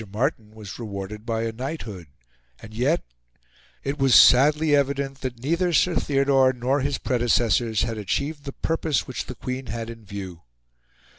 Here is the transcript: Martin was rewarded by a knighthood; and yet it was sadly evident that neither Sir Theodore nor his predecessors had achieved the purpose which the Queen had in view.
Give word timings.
Martin 0.11 0.49
was 0.49 0.79
rewarded 0.79 1.27
by 1.27 1.43
a 1.43 1.51
knighthood; 1.51 2.07
and 2.59 2.73
yet 2.73 3.03
it 3.83 3.99
was 3.99 4.15
sadly 4.15 4.75
evident 4.75 5.21
that 5.21 5.37
neither 5.43 5.71
Sir 5.71 5.93
Theodore 5.95 6.53
nor 6.53 6.79
his 6.81 6.97
predecessors 6.97 7.83
had 7.83 7.99
achieved 7.99 8.45
the 8.45 8.51
purpose 8.51 9.05
which 9.05 9.27
the 9.27 9.35
Queen 9.35 9.67
had 9.67 9.91
in 9.91 10.03
view. 10.03 10.41